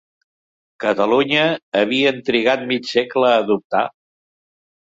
[0.83, 1.43] Catalunya
[1.83, 3.87] havien trigat mig segle a adoptar?